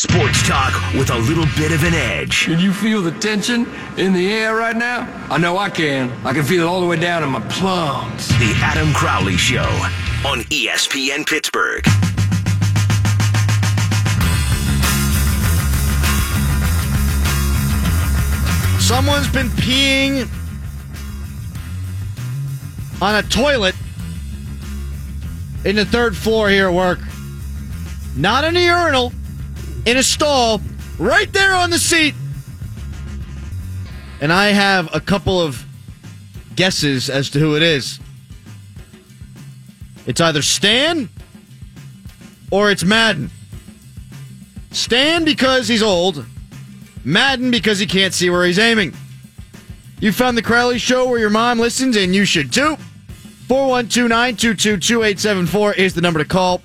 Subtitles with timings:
[0.00, 2.46] Sports talk with a little bit of an edge.
[2.46, 5.06] Can you feel the tension in the air right now?
[5.28, 6.10] I know I can.
[6.24, 8.28] I can feel it all the way down in my plums.
[8.38, 9.60] The Adam Crowley Show
[10.26, 11.84] on ESPN Pittsburgh.
[18.80, 20.26] Someone's been peeing
[23.02, 23.74] on a toilet
[25.66, 27.00] in the third floor here at work.
[28.16, 29.12] Not in the urinal,
[29.90, 30.60] in a stall,
[30.98, 32.14] right there on the seat.
[34.20, 35.64] And I have a couple of
[36.54, 37.98] guesses as to who it is.
[40.06, 41.08] It's either Stan
[42.52, 43.30] or it's Madden.
[44.70, 46.24] Stan because he's old,
[47.02, 48.94] Madden because he can't see where he's aiming.
[49.98, 52.76] You found the Crowley Show where your mom listens, and you should too.
[53.48, 56.62] 412 922 2874 is the number to call.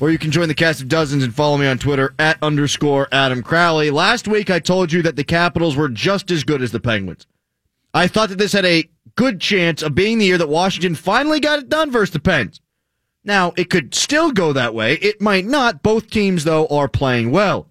[0.00, 3.08] Or you can join the cast of dozens and follow me on Twitter at underscore
[3.12, 3.90] Adam Crowley.
[3.90, 7.26] Last week I told you that the Capitals were just as good as the Penguins.
[7.94, 11.38] I thought that this had a good chance of being the year that Washington finally
[11.38, 12.60] got it done versus the Pens.
[13.22, 14.94] Now, it could still go that way.
[14.94, 15.82] It might not.
[15.82, 17.68] Both teams, though, are playing well.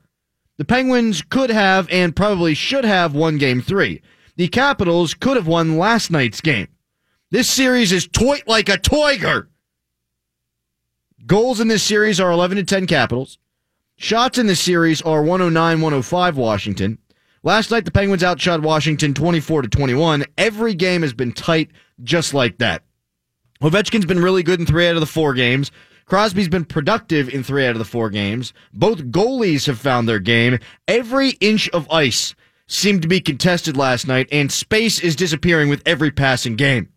[0.58, 4.02] The Penguins could have and probably should have won game three.
[4.36, 6.70] The Capitals could have won last night's game.
[7.30, 9.48] This series is toy like a toiger.
[11.26, 13.38] Goals in this series are 11 to 10 Capitals.
[13.96, 16.98] Shots in this series are 109 105 Washington.
[17.44, 20.26] Last night, the Penguins outshot Washington 24 to 21.
[20.38, 21.72] Every game has been tight
[22.04, 22.84] just like that.
[23.62, 25.72] Ovechkin's been really good in three out of the four games.
[26.06, 28.52] Crosby's been productive in three out of the four games.
[28.74, 30.60] Both goalies have found their game.
[30.90, 32.36] Every inch of ice
[32.68, 36.90] seemed to be contested last night, and space is disappearing with every passing game.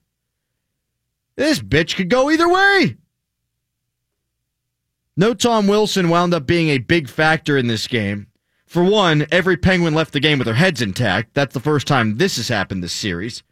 [1.36, 2.96] This bitch could go either way.
[5.16, 8.26] No Tom Wilson wound up being a big factor in this game.
[8.66, 11.32] For one, every Penguin left the game with their heads intact.
[11.32, 13.42] That's the first time this has happened this series.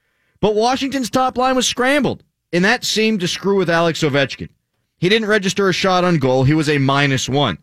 [0.41, 4.51] But Washington's top line was scrambled, and that seemed to screw with Alex Ovechkin.
[4.99, 6.45] He didn't register a shot on goal.
[6.45, 7.57] He was a minus one.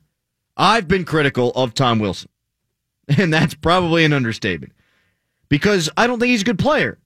[0.58, 2.30] I've been critical of Tom Wilson,
[3.08, 4.74] and that's probably an understatement
[5.48, 6.98] because I don't think he's a good player.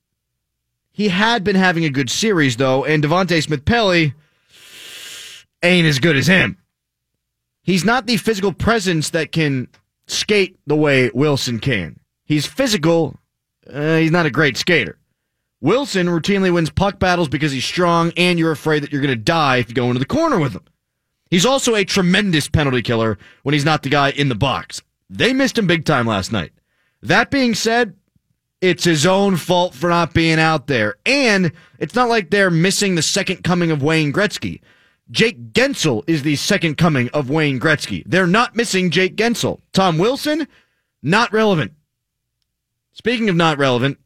[0.93, 4.13] He had been having a good series, though, and Devante Smith Pelly
[5.61, 6.57] ain't as good as him.
[7.65, 9.67] He's not the physical presence that can
[10.05, 11.99] skate the way Wilson can.
[12.23, 13.17] He's physical,
[13.67, 14.99] uh, he's not a great skater.
[15.61, 19.23] Wilson routinely wins puck battles because he's strong and you're afraid that you're going to
[19.23, 20.63] die if you go into the corner with him.
[21.31, 24.83] He's also a tremendous penalty killer when he's not the guy in the box.
[25.09, 26.51] They missed him big time last night.
[27.01, 27.95] That being said,
[28.61, 30.97] it's his own fault for not being out there.
[31.03, 34.61] And it's not like they're missing the second coming of Wayne Gretzky.
[35.11, 38.03] Jake Guentzel is the second coming of Wayne Gretzky.
[38.05, 39.61] They're not missing Jake Guentzel.
[39.71, 40.47] Tom Wilson,
[41.03, 41.73] not relevant.
[42.93, 43.99] Speaking of not relevant,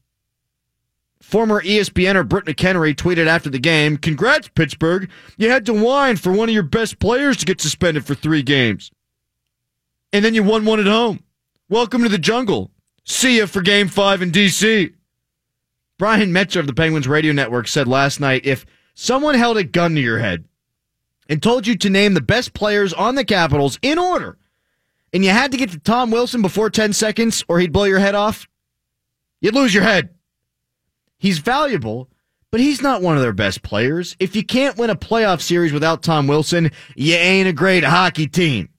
[1.22, 5.10] former ESPNer Britt McHenry tweeted after the game, Congrats, Pittsburgh.
[5.38, 8.44] You had to whine for one of your best players to get suspended for three
[8.44, 8.92] games.
[10.12, 11.24] And then you won one at home.
[11.70, 12.72] Welcome to the jungle.
[13.06, 14.92] See ya for game five in D.C.
[15.98, 19.96] Brian Metzer of the Penguins Radio Network said last night if someone held a gun
[19.96, 20.46] to your head
[21.30, 24.38] and told you to name the best players on the Capitals in order,
[25.14, 28.00] and you had to get to Tom Wilson before 10 seconds or he'd blow your
[28.00, 28.48] head off,
[29.40, 30.10] you'd lose your head.
[31.18, 32.10] He's valuable,
[32.52, 34.16] but he's not one of their best players.
[34.20, 38.28] If you can't win a playoff series without Tom Wilson, you ain't a great hockey
[38.28, 38.70] team.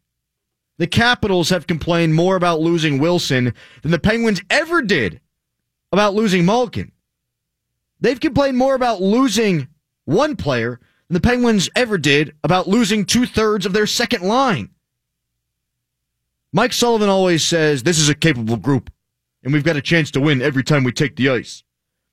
[0.79, 5.21] The Capitals have complained more about losing Wilson than the Penguins ever did
[5.93, 6.91] about losing Malkin.
[8.01, 9.69] They've complained more about losing
[10.07, 14.71] one player than the Penguins ever did about losing two thirds of their second line.
[16.53, 18.93] Mike Sullivan always says this is a capable group,
[19.43, 21.65] and we've got a chance to win every time we take the ice.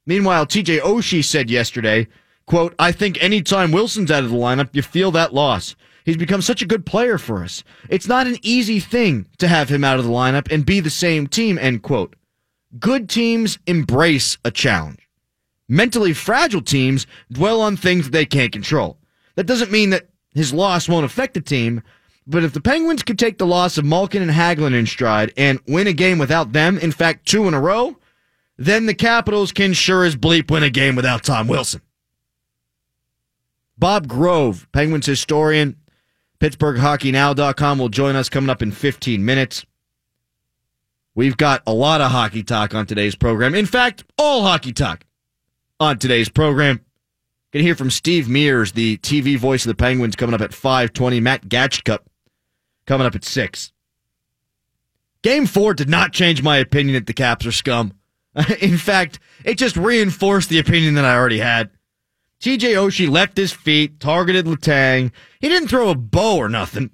[0.08, 2.08] Meanwhile, TJ Oshie said yesterday,
[2.48, 5.76] quote, I think anytime Wilson's out of the lineup, you feel that loss.
[6.04, 7.64] He's become such a good player for us.
[7.90, 10.90] It's not an easy thing to have him out of the lineup and be the
[10.90, 12.16] same team, end quote.
[12.80, 15.07] Good teams embrace a challenge.
[15.70, 18.98] Mentally fragile teams dwell on things that they can't control.
[19.36, 21.84] That doesn't mean that his loss won't affect the team,
[22.26, 25.60] but if the Penguins could take the loss of Malkin and Hagelin in stride and
[25.68, 27.98] win a game without them, in fact, two in a row,
[28.58, 31.82] then the Capitals can sure as bleep win a game without Tom Wilson.
[33.78, 35.76] Bob Grove, Penguins historian,
[36.40, 39.66] PittsburghHockeyNow.com will join us coming up in 15 minutes.
[41.16, 43.56] We've got a lot of hockey talk on today's program.
[43.56, 45.04] In fact, all hockey talk
[45.80, 46.78] on today's program.
[47.52, 50.54] Going to hear from Steve Mears, the TV voice of the Penguins, coming up at
[50.54, 51.20] 520.
[51.20, 52.00] Matt Gajtka
[52.86, 53.72] coming up at 6.
[55.22, 57.94] Game four did not change my opinion that the Caps are scum.
[58.62, 61.72] In fact, it just reinforced the opinion that I already had.
[62.40, 65.12] TJ Oshie left his feet, targeted Letang.
[65.40, 66.92] He didn't throw a bow or nothing.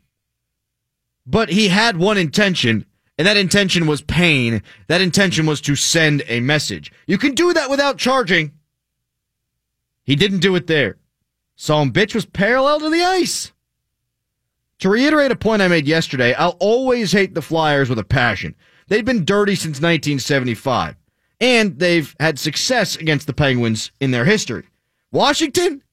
[1.25, 2.85] But he had one intention,
[3.17, 4.63] and that intention was pain.
[4.87, 6.91] That intention was to send a message.
[7.07, 8.51] You can do that without charging.
[10.03, 10.97] He didn't do it there.
[11.55, 13.51] Him bitch was parallel to the ice.
[14.79, 18.55] To reiterate a point I made yesterday, I'll always hate the Flyers with a passion.
[18.87, 20.97] They've been dirty since 1975,
[21.39, 24.67] and they've had success against the Penguins in their history.
[25.11, 25.83] Washington?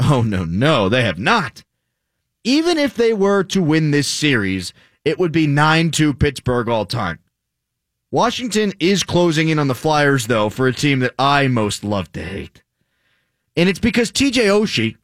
[0.00, 1.64] Oh, no, no, they have not.
[2.44, 4.72] Even if they were to win this series,
[5.04, 7.18] it would be 9 2 Pittsburgh all time.
[8.10, 12.10] Washington is closing in on the Flyers, though, for a team that I most love
[12.12, 12.62] to hate.
[13.60, 14.96] And it's because TJ Oshie,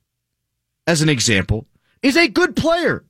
[0.86, 1.66] as an example,
[2.00, 3.04] is a good player,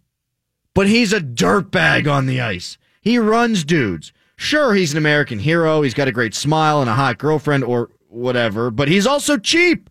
[0.75, 2.79] but he's a dirtbag on the ice.
[3.01, 4.13] He runs dudes.
[4.35, 5.83] Sure, he's an American hero.
[5.83, 9.89] He's got a great smile and a hot girlfriend or whatever, but he's also cheap.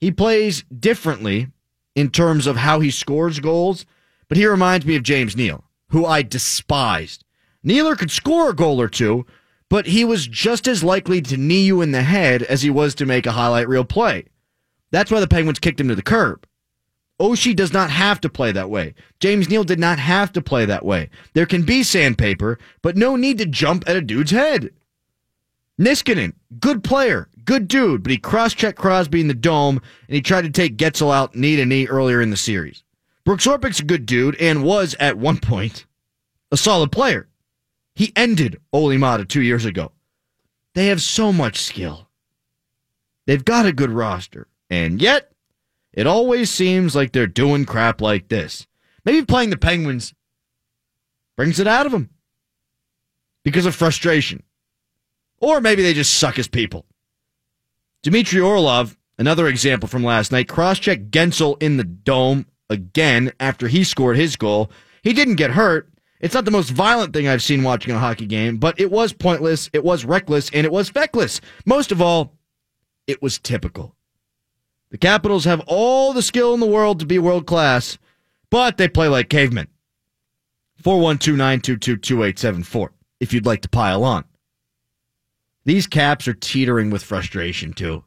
[0.00, 1.46] He plays differently
[1.94, 3.86] in terms of how he scores goals,
[4.26, 7.24] but he reminds me of James Neal, who I despised.
[7.62, 9.26] Nealer could score a goal or two,
[9.70, 12.96] but he was just as likely to knee you in the head as he was
[12.96, 14.24] to make a highlight reel play.
[14.90, 16.46] That's why the Penguins kicked him to the curb.
[17.20, 18.94] Oshie does not have to play that way.
[19.20, 21.08] James Neal did not have to play that way.
[21.32, 24.70] There can be sandpaper, but no need to jump at a dude's head.
[25.80, 30.42] Niskanen, good player, good dude, but he cross-checked Crosby in the dome, and he tried
[30.42, 32.82] to take Guentzel out knee to knee earlier in the series.
[33.24, 35.84] Brooks Orpik's a good dude and was, at one point,
[36.52, 37.28] a solid player.
[37.94, 39.92] He ended Olli Maatta two years ago.
[40.74, 42.08] They have so much skill.
[43.26, 45.32] They've got a good roster, and yet
[45.92, 48.66] it always seems like they're doing crap like this.
[49.04, 50.14] Maybe playing the Penguins
[51.36, 52.10] brings it out of them
[53.44, 54.42] because of frustration.
[55.38, 56.86] Or maybe they just suck as people.
[58.02, 63.68] Dmitry Orlov, another example from last night, cross checked Guentzel in the dome again after
[63.68, 64.70] he scored his goal.
[65.02, 65.90] He didn't get hurt.
[66.20, 69.12] It's not the most violent thing I've seen watching a hockey game, but it was
[69.12, 71.40] pointless, it was reckless, and it was feckless.
[71.66, 72.34] Most of all,
[73.06, 73.95] it was typical.
[74.90, 77.98] The Capitals have all the skill in the world to be world class,
[78.50, 79.68] but they play like cavemen.
[80.82, 84.24] 412 922 2874 if you'd like to pile on.
[85.64, 88.04] These Caps are teetering with frustration, too.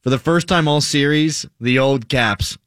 [0.00, 2.58] For the first time all series, the old Caps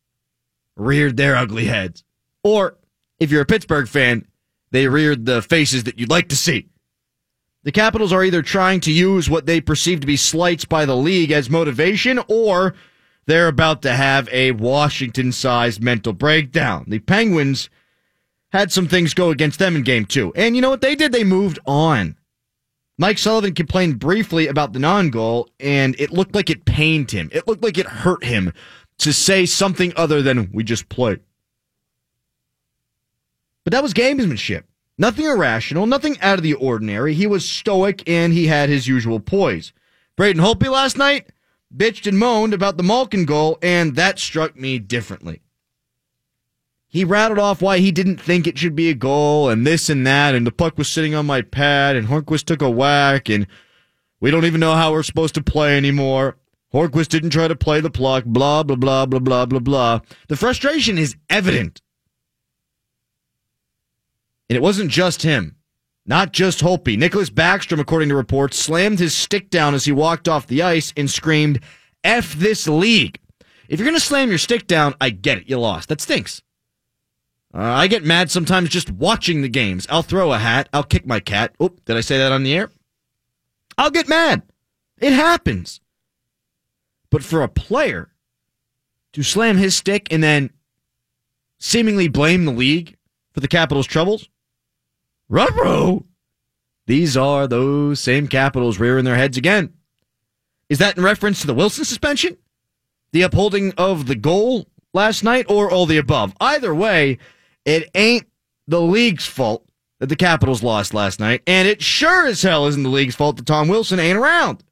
[0.77, 2.03] reared their ugly heads.
[2.43, 2.77] Or,
[3.19, 4.25] if you're a Pittsburgh fan,
[4.71, 6.69] they reared the faces that you'd like to see.
[7.63, 10.95] The Capitals are either trying to use what they perceive to be slights by the
[10.95, 12.75] league as motivation, or
[13.29, 16.85] they're about to have a Washington sized mental breakdown.
[16.87, 17.69] The Penguins
[18.51, 20.33] had some things go against them in game two.
[20.35, 21.11] And you know what they did?
[21.11, 22.17] They moved on.
[22.97, 27.29] Mike Sullivan complained briefly about the non goal, and it looked like it pained him.
[27.31, 28.51] It looked like it hurt him
[28.97, 31.21] to say something other than, we just played.
[33.63, 34.63] But that was gamesmanship.
[34.97, 37.13] Nothing irrational, nothing out of the ordinary.
[37.13, 39.71] He was stoic and he had his usual poise.
[40.17, 41.29] Braden Holtby last night,
[41.75, 45.41] bitched and moaned about the Malkin goal, and that struck me differently.
[46.87, 50.05] He rattled off why he didn't think it should be a goal, and this and
[50.07, 53.45] that, and the puck was sitting on my pad, and Hornqvist took a whack, and
[54.19, 56.37] we don't even know how we're supposed to play anymore.
[56.73, 59.99] Hornqvist didn't try to play the puck, blah, blah, blah, blah, blah, blah, blah.
[60.27, 61.81] The frustration is evident.
[64.49, 65.55] And it wasn't just him.
[66.09, 66.97] Not just Holtby.
[66.97, 70.91] Nicklas Backstrom, according to reports, slammed his stick down as he walked off the ice
[70.97, 71.59] and screamed,
[72.03, 73.19] F this league.
[73.67, 75.47] If you're going to slam your stick down, I get it.
[75.47, 75.87] You lost.
[75.89, 76.41] That stinks.
[77.53, 79.85] Uh, I get mad sometimes just watching the games.
[79.87, 80.67] I'll throw a hat.
[80.73, 81.53] I'll kick my cat.
[81.59, 82.71] Oh, did I say that on the air?
[83.77, 84.41] I'll get mad.
[84.97, 85.79] It happens.
[87.11, 88.09] But for a player
[89.13, 90.49] to slam his stick and then
[91.59, 92.97] seemingly blame the league
[93.31, 94.27] for the Capitals' troubles,
[95.29, 96.05] Ruh-roh!
[96.87, 99.73] These are those same Capitals rearing their heads again.
[100.69, 102.35] Is that in reference to the Wilson suspension?
[103.11, 106.33] The upholding of the goal last night or all the above?
[106.41, 107.19] Either way,
[107.63, 108.27] it ain't
[108.67, 109.69] the league's fault
[109.99, 113.37] that the Capitals lost last night, and it sure as hell isn't the league's fault
[113.37, 114.63] that Tom Wilson ain't around.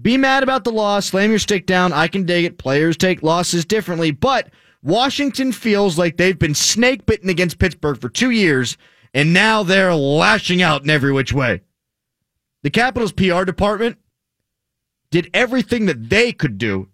[0.00, 1.92] Be mad about the loss, slam your stick down.
[1.92, 2.58] I can dig it.
[2.58, 4.48] Players take losses differently, but
[4.82, 8.76] Washington feels like they've been snake bitten against Pittsburgh for two years
[9.14, 11.62] and now they're lashing out in every which way.
[12.62, 13.98] The Capitals PR department
[15.10, 16.88] did everything that they could do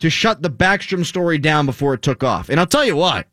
[0.00, 2.50] to shut the Backstrom story down before it took off.
[2.50, 3.24] And I'll tell you why.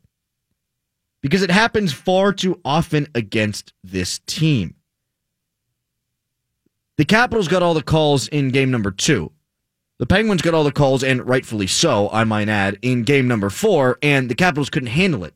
[1.20, 4.76] Because it happens far too often against this team.
[6.96, 9.32] The Capitals got all the calls in game number two.
[9.98, 13.50] The Penguins got all the calls, and rightfully so, I might add, in game number
[13.50, 15.34] four, and the Capitals couldn't handle it.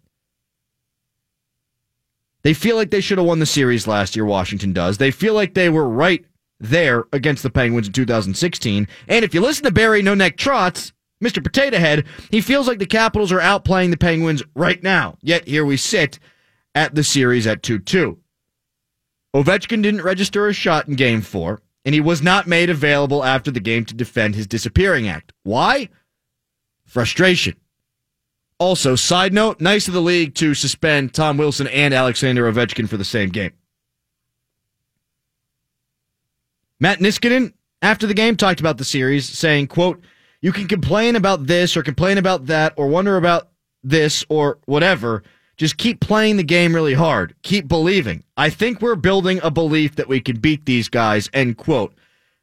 [2.42, 4.98] They feel like they should have won the series last year, Washington does.
[4.98, 6.24] They feel like they were right
[6.60, 8.88] there against the Penguins in 2016.
[9.08, 10.92] And if you listen to Barry No Neck Trotz,
[11.22, 11.42] Mr.
[11.42, 15.16] Potato Head, he feels like the Capitals are outplaying the Penguins right now.
[15.20, 16.18] Yet here we sit
[16.74, 18.18] at the series at 2 2.
[19.34, 23.50] Ovechkin didn't register a shot in game four, and he was not made available after
[23.50, 25.32] the game to defend his disappearing act.
[25.42, 25.88] Why?
[26.86, 27.56] Frustration.
[28.58, 32.96] Also, side note, nice of the league to suspend Tom Wilson and Alexander Ovechkin for
[32.96, 33.52] the same game.
[36.80, 40.02] Matt Niskanen, after the game, talked about the series, saying, quote,
[40.40, 43.48] you can complain about this or complain about that or wonder about
[43.82, 45.22] this or whatever.
[45.56, 47.34] Just keep playing the game really hard.
[47.42, 48.22] Keep believing.
[48.36, 51.94] I think we're building a belief that we can beat these guys, end quote.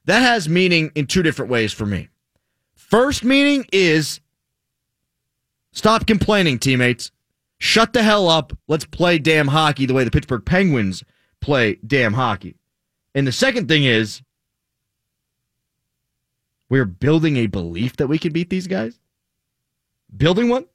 [0.06, 2.10] That has meaning in two different ways for me.
[2.76, 4.20] First meaning is
[5.76, 7.12] stop complaining, teammates.
[7.60, 8.52] Shut the hell up.
[8.68, 11.04] Let's play damn hockey the way the Pittsburgh Penguins
[11.40, 12.56] play damn hockey.
[13.14, 14.22] And the second thing is
[16.70, 19.00] we're building a belief that we can beat these guys?
[20.16, 20.66] Building one?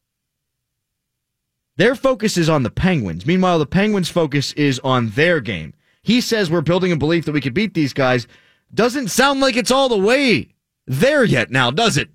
[1.76, 3.26] Their focus is on the Penguins.
[3.26, 5.74] Meanwhile, the Penguins' focus is on their game.
[6.02, 8.26] He says we're building a belief that we can beat these guys.
[8.72, 10.54] Doesn't sound like it's all the way
[10.86, 12.10] there yet now, does it?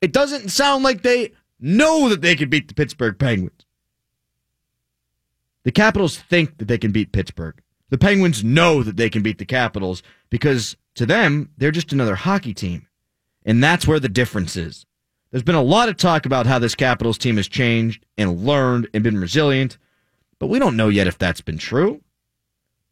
[0.00, 1.32] It doesn't sound like they
[1.64, 3.64] know that they can beat the Pittsburgh Penguins.
[5.64, 7.60] The Capitals think that they can beat Pittsburgh.
[7.88, 12.14] The Penguins know that they can beat the Capitals because to them, they're just another
[12.14, 12.86] hockey team.
[13.44, 14.86] And that's where the difference is.
[15.30, 18.88] There's been a lot of talk about how this Capitals team has changed and learned
[18.94, 19.78] and been resilient,
[20.38, 22.02] but we don't know yet if that's been true.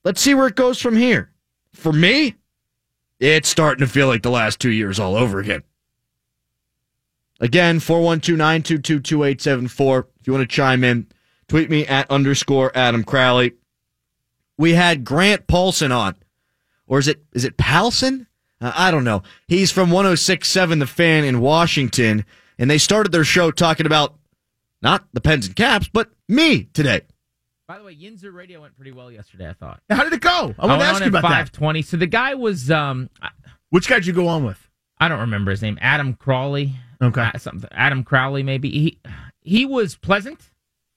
[0.04, 1.30] Let's see where it goes from here.
[1.72, 2.34] For me,
[3.20, 5.62] it's starting to feel like the last two years all over again.
[7.42, 10.08] Again, 412 922 2874.
[10.20, 11.08] If you want to chime in,
[11.48, 13.52] tweet me at underscore Adam Crowley.
[14.56, 16.14] We had Grant Paulson on
[16.92, 18.26] or is it is it Palson?
[18.60, 19.22] Uh, I don't know.
[19.48, 22.26] He's from 106.7 The Fan in Washington,
[22.58, 24.14] and they started their show talking about
[24.82, 27.00] not the Pens and Caps, but me today.
[27.66, 29.48] By the way, Yinzer Radio went pretty well yesterday.
[29.48, 29.80] I thought.
[29.88, 30.54] How did it go?
[30.58, 31.80] I want to ask you about 520.
[31.80, 31.88] that.
[31.88, 32.70] So the guy was.
[32.70, 33.08] Um,
[33.70, 34.68] Which guy did you go on with?
[34.98, 35.78] I don't remember his name.
[35.80, 36.74] Adam Crawley.
[37.02, 37.30] Okay.
[37.34, 37.68] Uh, something.
[37.72, 38.70] Adam Crowley, maybe.
[38.70, 38.98] He
[39.40, 40.50] he was pleasant.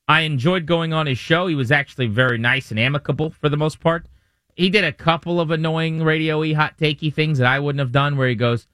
[0.08, 1.48] I enjoyed going on his show.
[1.48, 4.06] He was actually very nice and amicable for the most part
[4.56, 8.18] he did a couple of annoying radio-y hot takey things that I wouldn't have done
[8.18, 8.68] where he goes,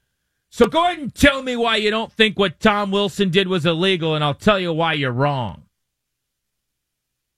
[0.50, 3.66] So go ahead and tell me why you don't think what Tom Wilson did was
[3.66, 5.64] illegal and I'll tell you why you're wrong.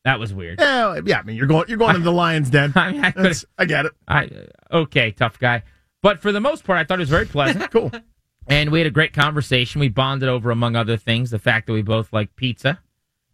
[0.05, 0.61] That was weird.
[0.61, 1.21] Yeah, yeah.
[1.21, 2.73] I mean, you're going, you're going to the lion's den.
[2.77, 3.93] I, mean, I, I get it.
[4.07, 4.29] I,
[4.71, 5.63] okay, tough guy.
[6.03, 7.71] But for the most part, I thought it was very pleasant.
[7.71, 7.91] cool.
[8.47, 9.81] And we had a great conversation.
[9.81, 12.81] We bonded over, among other things, the fact that we both like pizza.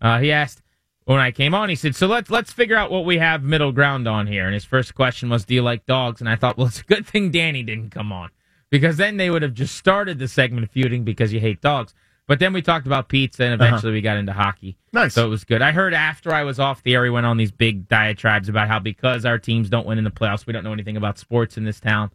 [0.00, 0.62] Uh, he asked,
[1.04, 3.72] when I came on, he said, "So let's let's figure out what we have middle
[3.72, 6.56] ground on here." And his first question was, "Do you like dogs?" And I thought,
[6.56, 8.30] well, it's a good thing Danny didn't come on
[8.70, 11.94] because then they would have just started the segment feuding because you hate dogs.
[12.26, 13.66] But then we talked about pizza, and uh-huh.
[13.66, 13.94] eventually uh-huh.
[13.94, 14.78] we got into hockey.
[14.92, 15.14] Nice.
[15.14, 15.62] So it was good.
[15.62, 18.68] I heard after I was off the air, he went on these big diatribes about
[18.68, 21.56] how because our teams don't win in the playoffs, we don't know anything about sports
[21.56, 22.12] in this town.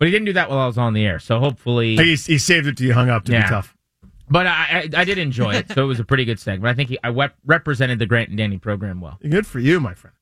[0.00, 1.18] But he didn't do that while I was on the air.
[1.18, 3.42] So hopefully, he, he saved it to you hung up to yeah.
[3.42, 3.76] be tough.
[4.30, 6.72] But I, I, I did enjoy it, so it was a pretty good segment.
[6.72, 9.18] I think he, I wep- represented the Grant and Danny program well.
[9.28, 10.16] Good for you, my friend.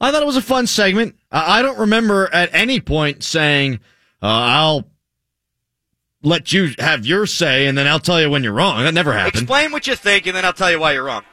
[0.00, 1.16] I thought it was a fun segment.
[1.32, 3.80] I don't remember at any point saying,
[4.22, 4.84] uh, "I'll
[6.22, 9.12] let you have your say, and then I'll tell you when you're wrong." That never
[9.12, 9.42] happened.
[9.42, 11.24] Explain what you think, and then I'll tell you why you're wrong.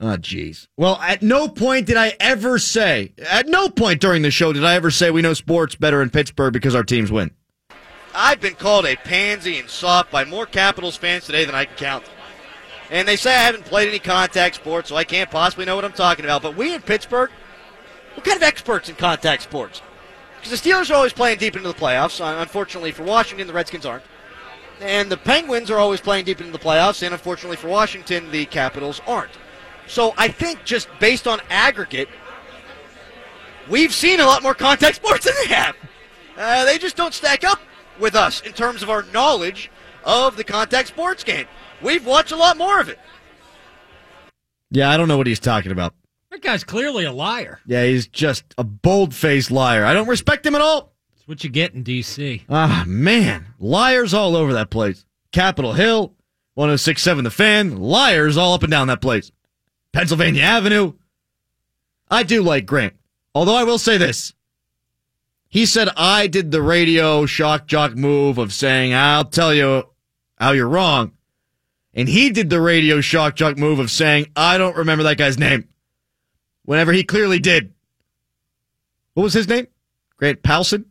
[0.00, 0.68] Oh, jeez.
[0.76, 4.64] Well, at no point did I ever say, at no point during the show did
[4.64, 7.32] I ever say we know sports better in Pittsburgh because our teams win.
[8.14, 11.76] I've been called a pansy and soft by more Capitals fans today than I can
[11.76, 12.04] count.
[12.90, 15.84] And they say I haven't played any contact sports, so I can't possibly know what
[15.84, 16.42] I'm talking about.
[16.42, 17.30] But we in Pittsburgh,
[18.16, 19.82] we're kind of experts in contact sports.
[20.36, 22.20] Because the Steelers are always playing deep into the playoffs.
[22.40, 24.04] Unfortunately for Washington, the Redskins aren't.
[24.80, 27.02] And the Penguins are always playing deep into the playoffs.
[27.02, 29.32] And unfortunately for Washington, the Capitals aren't.
[29.88, 32.08] So I think just based on aggregate,
[33.68, 35.76] we've seen a lot more contact sports than they have.
[36.36, 37.60] Uh, they just don't stack up
[37.98, 39.70] with us in terms of our knowledge
[40.04, 41.46] of the contact sports game.
[41.82, 42.98] We've watched a lot more of it.
[44.70, 45.94] Yeah, I don't know what he's talking about.
[46.30, 47.60] That guy's clearly a liar.
[47.66, 49.84] Yeah, he's just a bold faced liar.
[49.84, 50.92] I don't respect him at all.
[51.14, 52.44] That's what you get in D.C.
[52.48, 53.46] Ah, man.
[53.58, 55.06] Liars all over that place.
[55.32, 56.14] Capitol Hill,
[56.54, 59.32] 1067 The Fan, liars all up and down that place.
[59.92, 60.94] Pennsylvania Avenue.
[62.10, 62.94] I do like Grant.
[63.34, 64.32] Although I will say this
[65.48, 69.84] He said I did the radio shock jock move of saying, I'll tell you
[70.38, 71.12] how you're wrong.
[71.94, 75.38] And he did the radio shock jock move of saying, I don't remember that guy's
[75.38, 75.68] name.
[76.64, 77.72] Whenever he clearly did.
[79.14, 79.66] What was his name?
[80.16, 80.86] Grant Paulson?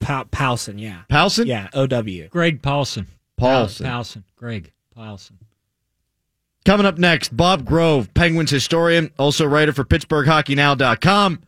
[0.00, 1.02] Pa- Paulson, yeah.
[1.08, 1.46] Paulson?
[1.46, 2.28] Yeah, O-W.
[2.28, 3.06] Greg Paulson.
[3.36, 3.86] Paulson.
[3.86, 4.24] Paulson.
[4.36, 5.38] Greg Paulson.
[6.68, 11.40] Coming up next, Bob Grove, Penguins historian, also writer for PittsburghHockeyNow.com.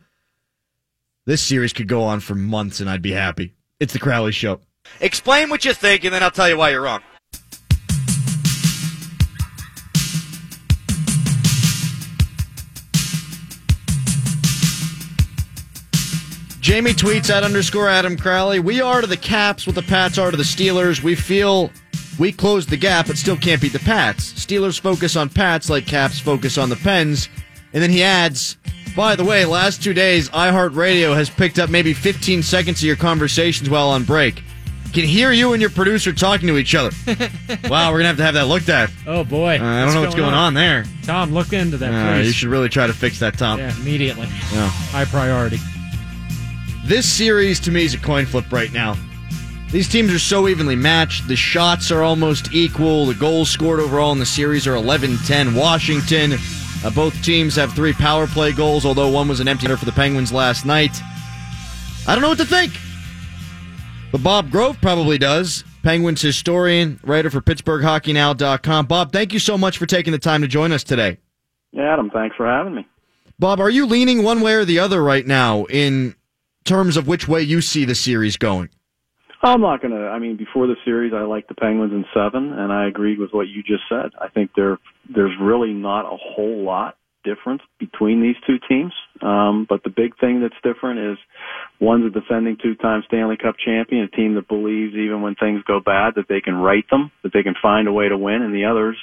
[1.27, 3.53] This series could go on for months and I'd be happy.
[3.79, 4.61] It's the Crowley Show.
[4.99, 7.01] Explain what you think, and then I'll tell you why you're wrong.
[16.61, 18.59] Jamie tweets at underscore Adam Crowley.
[18.59, 21.03] We are to the Caps what the Pats are to the Steelers.
[21.03, 21.69] We feel
[22.21, 24.31] we closed the gap, but still can't beat the Pats.
[24.33, 27.27] Steelers focus on Pats like Caps focus on the Pens.
[27.73, 28.57] And then he adds,
[28.95, 32.95] by the way, last two days, iHeartRadio has picked up maybe 15 seconds of your
[32.95, 34.43] conversations while on break.
[34.93, 36.91] Can hear you and your producer talking to each other.
[37.67, 38.91] wow, we're going to have to have that looked at.
[39.07, 39.57] Oh, boy.
[39.59, 40.85] Uh, I don't know what's going on, there.
[41.01, 42.27] Tom, look into that, Uh, please.
[42.27, 43.57] you should really try to fix that, Tom.
[43.57, 44.27] Yeah, immediately.
[44.53, 44.67] Yeah.
[44.69, 45.57] High priority.
[46.85, 48.95] This series to me is a coin flip right now.
[49.71, 51.29] These teams are so evenly matched.
[51.29, 53.05] The shots are almost equal.
[53.05, 56.33] The goals scored overall in the series are 11 10 Washington.
[56.83, 59.85] Uh, both teams have three power play goals, although one was an empty netter for
[59.85, 60.99] the Penguins last night.
[62.05, 62.73] I don't know what to think.
[64.11, 65.63] But Bob Grove probably does.
[65.83, 68.87] Penguins historian, writer for PittsburghHockeyNow.com.
[68.87, 71.17] Bob, thank you so much for taking the time to join us today.
[71.71, 72.85] Yeah, Adam, thanks for having me.
[73.39, 76.15] Bob, are you leaning one way or the other right now in
[76.65, 78.69] terms of which way you see the series going?
[79.43, 80.07] I'm not going to.
[80.07, 83.31] I mean, before the series, I like the Penguins in seven, and I agreed with
[83.31, 84.11] what you just said.
[84.19, 84.77] I think there
[85.13, 88.93] there's really not a whole lot difference between these two teams.
[89.21, 91.17] Um, but the big thing that's different is
[91.79, 95.79] one's a defending two-time Stanley Cup champion, a team that believes even when things go
[95.79, 98.53] bad that they can right them, that they can find a way to win, and
[98.53, 98.97] the others,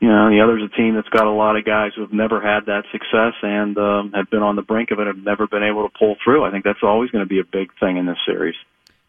[0.00, 2.40] you know, the other's a team that's got a lot of guys who have never
[2.40, 5.62] had that success and um, have been on the brink of it, have never been
[5.62, 6.44] able to pull through.
[6.44, 8.56] I think that's always going to be a big thing in this series.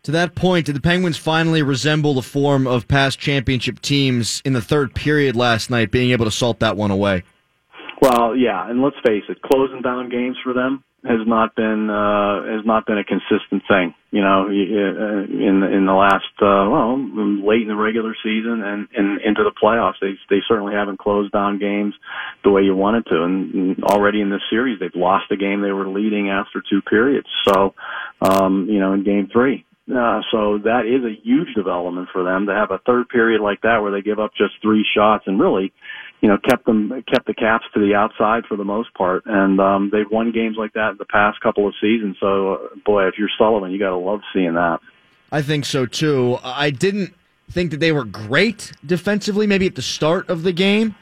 [0.04, 4.52] To that point, did the Penguins finally resemble the form of past championship teams in
[4.52, 7.24] the third period last night, being able to salt that one away?
[8.02, 12.44] Well, yeah, and let's face it, closing down games for them has not been uh,
[12.44, 13.94] has not been a consistent thing.
[14.12, 18.88] You know, uh, in in the last uh, well, late in the regular season and,
[18.96, 21.94] and into the playoffs, they they certainly haven't closed down games
[22.44, 23.24] the way you wanted to.
[23.24, 27.28] And already in this series, they've lost a game they were leading after two periods.
[27.48, 27.74] So,
[28.22, 29.66] um, you know, in game three.
[29.90, 33.62] Uh, so that is a huge development for them to have a third period like
[33.62, 35.74] that where they give up just three shots and really
[36.24, 39.60] you know, kept them kept the Caps to the outside for the most part, and
[39.60, 42.16] um, they've won games like that in the past couple of seasons.
[42.18, 44.80] So, uh, boy, if you're Sullivan, you got to love seeing that.
[45.34, 46.38] I think so too.
[46.42, 47.14] I didn't
[47.52, 50.96] think that they were great defensively, maybe at the start of the game,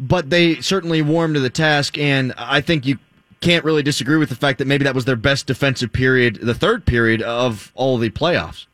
[0.00, 2.98] but they certainly warmed to the task, and I think you
[3.40, 6.54] can't really disagree with the fact that maybe that was their best defensive period, the
[6.54, 8.66] third period of all the playoffs.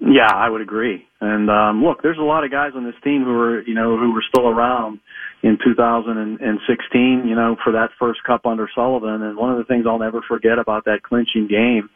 [0.00, 1.06] Yeah, I would agree.
[1.20, 3.96] And um, look, there's a lot of guys on this team who were, you know,
[3.96, 4.98] who were still around
[5.44, 9.22] in 2016, you know, for that first cup under Sullivan.
[9.22, 11.88] And one of the things I'll never forget about that clinching game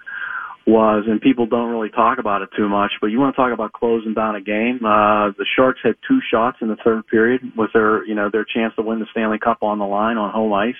[0.67, 3.53] was, and people don't really talk about it too much, but you want to talk
[3.53, 4.81] about closing down a game.
[4.85, 8.45] Uh, the Sharks had two shots in the third period with their, you know, their
[8.45, 10.75] chance to win the Stanley Cup on the line on home ice.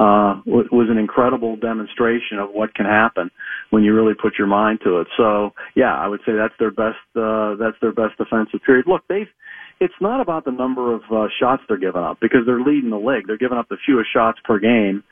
[0.00, 3.30] Uh, was an incredible demonstration of what can happen
[3.70, 5.06] when you really put your mind to it.
[5.16, 8.86] So yeah, I would say that's their best, uh, that's their best defensive period.
[8.88, 9.30] Look, they've,
[9.78, 12.96] it's not about the number of uh, shots they're giving up because they're leading the
[12.96, 13.28] league.
[13.28, 15.04] They're giving up the fewest shots per game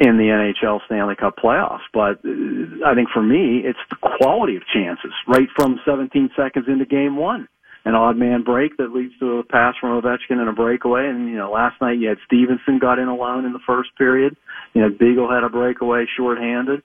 [0.00, 1.86] in the NHL Stanley Cup playoffs.
[1.92, 6.66] But uh, I think for me, it's the quality of chances right from 17 seconds
[6.68, 7.48] into game one.
[7.84, 11.06] An odd man break that leads to a pass from Ovechkin and a breakaway.
[11.08, 14.36] And, you know, last night you had Stephenson got in alone in the first period.
[14.74, 16.82] You know, Beagle had a breakaway shorthanded.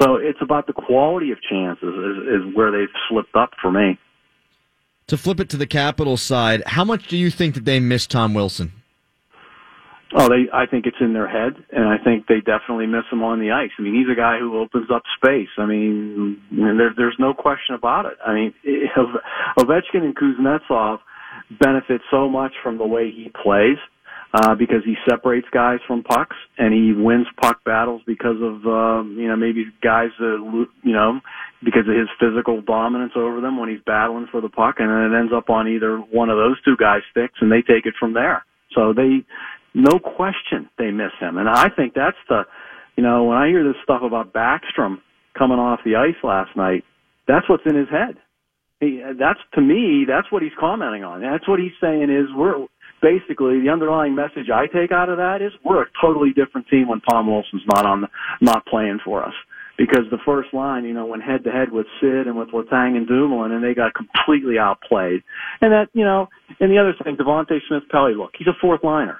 [0.00, 3.98] So it's about the quality of chances is, is where they've slipped up for me.
[5.08, 8.06] To flip it to the Capital side, how much do you think that they miss
[8.06, 8.72] Tom Wilson?
[10.18, 10.48] Oh, they.
[10.50, 13.50] I think it's in their head, and I think they definitely miss him on the
[13.50, 13.70] ice.
[13.78, 15.52] I mean, he's a guy who opens up space.
[15.58, 18.16] I mean, there, there's no question about it.
[18.26, 18.54] I mean,
[19.58, 21.00] Ovechkin and Kuznetsov
[21.60, 23.76] benefit so much from the way he plays
[24.32, 29.16] uh, because he separates guys from pucks and he wins puck battles because of um,
[29.18, 31.20] you know maybe guys that you know
[31.62, 35.12] because of his physical dominance over them when he's battling for the puck, and then
[35.12, 37.94] it ends up on either one of those two guys' sticks, and they take it
[38.00, 38.46] from there.
[38.74, 39.24] So they
[39.76, 41.36] no question they miss him.
[41.36, 42.44] And I think that's the,
[42.96, 45.02] you know, when I hear this stuff about Backstrom
[45.38, 46.82] coming off the ice last night,
[47.28, 48.16] that's what's in his head.
[48.80, 51.20] He, that's to me, that's what he's commenting on.
[51.20, 52.66] That's what he's saying is we're
[53.02, 56.88] basically the underlying message I take out of that is we're a totally different team
[56.88, 58.06] when Tom Wilson's not on,
[58.40, 59.34] not playing for us.
[59.76, 62.96] Because the first line, you know, went head to head with Sid and with Letang
[62.96, 65.22] and Dumoulin, and they got completely outplayed.
[65.60, 66.28] And that, you know,
[66.60, 69.18] and the other thing, Devante Smith Pelly, look, he's a fourth liner.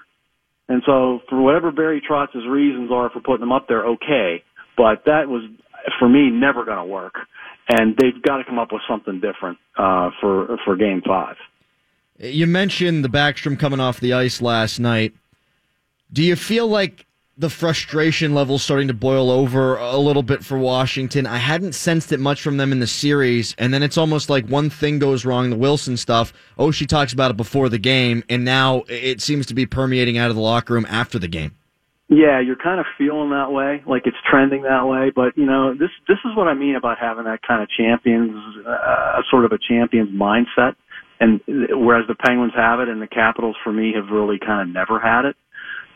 [0.69, 4.43] And so, for whatever Barry Trotz's reasons are for putting him up there, okay.
[4.77, 5.49] But that was,
[5.99, 7.15] for me, never going to work.
[7.69, 11.37] And they've got to come up with something different uh, for for Game Five.
[12.19, 15.15] You mentioned the Backstrom coming off the ice last night.
[16.13, 17.06] Do you feel like
[17.39, 21.27] the frustration level starting to boil over a little bit for Washington?
[21.27, 24.47] I hadn't sensed it much from them in the series, and then it's almost like
[24.49, 26.33] one thing goes wrong, the Wilson stuff.
[26.59, 30.17] Oh, she talks about it before the game, and now it seems to be permeating
[30.17, 31.55] out of the locker room after the game.
[32.09, 35.11] Yeah, you're kind of feeling that way, like it's trending that way.
[35.15, 38.37] But you know, this this is what I mean about having that kind of champions,
[38.65, 40.77] uh, sort of a champions mindset.
[41.19, 44.73] And whereas the Penguins have it, and the Capitals, for me, have really kind of
[44.73, 45.37] never had it.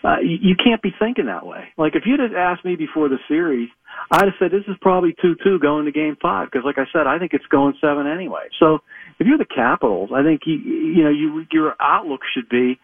[0.02, 1.68] Uh, you, you can't be thinking that way.
[1.76, 3.68] Like if you'd have asked me before the series,
[4.10, 7.06] I'd have said this is probably two-two going to Game Five because, like I said,
[7.06, 8.48] I think it's going seven anyway.
[8.58, 8.78] So
[9.18, 12.78] if you're the Capitals, I think you you know you your outlook should be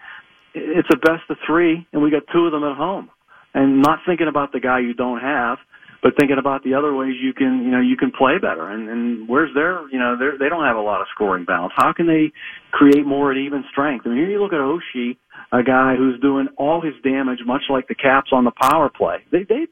[0.54, 3.10] it's a best of three, and we got two of them at home,
[3.54, 5.58] and not thinking about the guy you don't have
[6.02, 8.70] but thinking about the other ways you can, you know, you can play better.
[8.70, 11.72] And, and where's their, you know, they they don't have a lot of scoring balance.
[11.74, 12.30] How can they
[12.70, 14.06] create more at even strength?
[14.06, 15.16] I mean, here you look at Oshie,
[15.52, 19.18] a guy who's doing all his damage, much like the Caps on the power play.
[19.30, 19.66] They they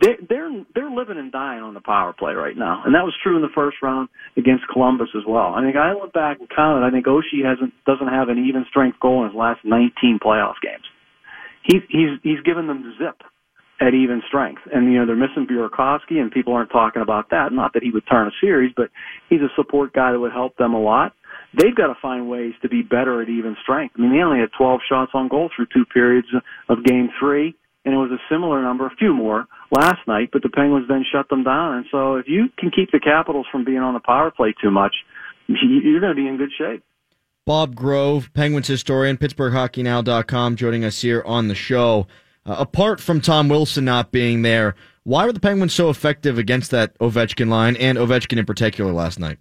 [0.00, 3.14] they they're they're living and dying on the power play right now, and that was
[3.22, 5.54] true in the first round against Columbus as well.
[5.54, 6.86] I think I went back and counted.
[6.86, 10.60] I think Oshie hasn't doesn't have an even strength goal in his last 19 playoff
[10.62, 10.84] games.
[11.62, 13.22] He's he's he's given them the zip
[13.80, 14.62] at even strength.
[14.72, 17.52] And, you know, they're missing Burakovsky and people aren't talking about that.
[17.52, 18.90] Not that he would turn a series, but
[19.28, 21.12] he's a support guy that would help them a lot.
[21.54, 23.94] They've got to find ways to be better at even strength.
[23.96, 26.28] I mean, they only had 12 shots on goal through two periods
[26.68, 27.54] of game three,
[27.84, 31.04] and it was a similar number, a few more last night, but the Penguins then
[31.10, 31.76] shut them down.
[31.76, 34.70] And so if you can keep the Capitals from being on the power play too
[34.70, 34.94] much,
[35.48, 36.82] you're going to be in good shape.
[37.46, 42.08] Bob Grove, Penguins historian, PittsburghHockeyNow.com, joining us here on the show.
[42.44, 46.72] Uh, apart from Tom Wilson not being there, why were the Penguins so effective against
[46.72, 49.38] that Ovechkin line and Ovechkin in particular last night?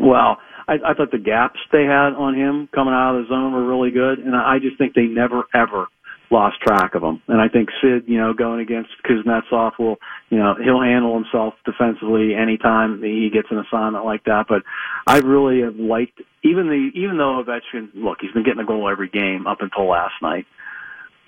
[0.00, 3.52] Well, I, I thought the gaps they had on him coming out of the zone
[3.52, 5.86] were really good, and I just think they never ever
[6.30, 7.22] lost track of him.
[7.26, 9.96] And I think Sid, you know, going against Kuznetsov will,
[10.28, 14.44] you know, he'll handle himself defensively anytime he gets an assignment like that.
[14.46, 14.62] But
[15.06, 18.90] I really have liked even the even though Ovechkin, look, he's been getting a goal
[18.90, 20.46] every game up until last night.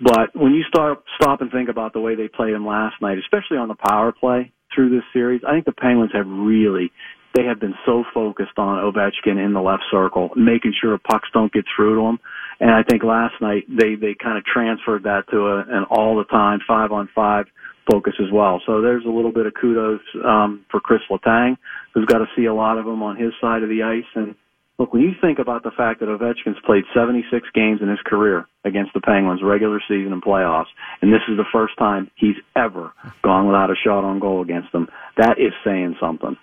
[0.02, 3.18] But when you start stop and think about the way they played him last night,
[3.18, 6.92] especially on the power play through this series, I think the Penguins have really
[7.34, 11.52] they have been so focused on Ovechkin in the left circle, making sure pucks don't
[11.52, 12.18] get through to him.
[12.58, 16.16] And I think last night they they kind of transferred that to a, an all
[16.16, 17.46] the time five on five
[17.90, 18.60] focus as well.
[18.66, 21.56] So there's a little bit of kudos um, for Chris Letang,
[21.94, 24.34] who's got to see a lot of them on his side of the ice and
[24.80, 28.48] Look, when you think about the fact that Ovechkin's played 76 games in his career
[28.64, 32.90] against the Penguins, regular season and playoffs, and this is the first time he's ever
[33.22, 34.88] gone without a shot on goal against them,
[35.18, 36.34] that is saying something.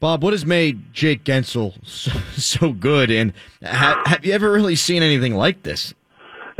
[0.00, 3.32] Bob, what has made Jake Guentzel so, so good, and
[3.62, 5.92] ha- have you ever really seen anything like this?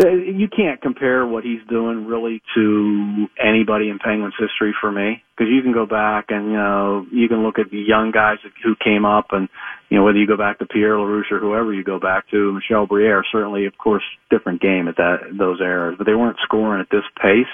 [0.01, 5.24] Uh, you can't compare what he's doing really to anybody in Penguins history for me
[5.37, 8.38] because you can go back and you know you can look at the young guys
[8.62, 9.48] who came up and
[9.88, 12.53] you know whether you go back to Pierre LaRouche or whoever you go back to
[12.53, 16.81] Michel Briere certainly of course different game at that those eras but they weren't scoring
[16.81, 17.51] at this pace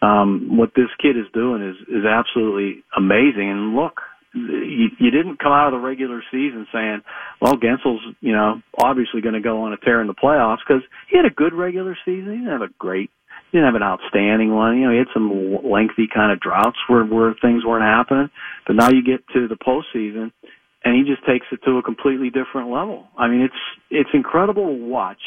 [0.00, 4.00] um what this kid is doing is is absolutely amazing and look
[4.34, 7.02] you, you didn't come out of the regular season saying,
[7.40, 10.82] well, Guentzel's, you know, obviously going to go on a tear in the playoffs because
[11.10, 12.32] he had a good regular season.
[12.32, 13.10] He didn't have a great,
[13.50, 14.78] he didn't have an outstanding one.
[14.78, 18.28] You know, he had some lengthy kind of droughts where, where things weren't happening.
[18.66, 20.32] But now you get to the postseason
[20.84, 23.06] and he just takes it to a completely different level.
[23.16, 23.54] I mean, it's,
[23.90, 25.22] it's incredible to watch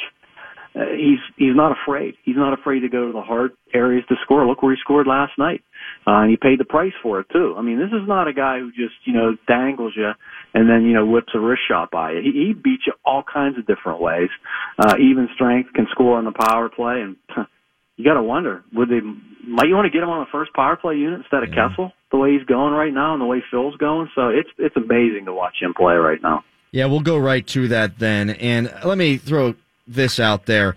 [0.78, 2.16] uh, he's he's not afraid.
[2.24, 4.46] He's not afraid to go to the hard areas to score.
[4.46, 5.62] Look where he scored last night,
[6.06, 7.56] uh, and he paid the price for it too.
[7.58, 10.12] I mean, this is not a guy who just you know dangles you
[10.54, 12.22] and then you know whips a wrist shot by you.
[12.22, 14.30] He, he beats you all kinds of different ways.
[14.78, 17.16] Uh, even strength can score on the power play, and
[17.96, 19.02] you got to wonder would they
[19.48, 21.70] might you want to get him on the first power play unit instead of yeah.
[21.70, 24.10] Kessel the way he's going right now and the way Phil's going.
[24.16, 26.44] So it's it's amazing to watch him play right now.
[26.72, 29.56] Yeah, we'll go right to that then, and let me throw
[29.88, 30.76] this out there.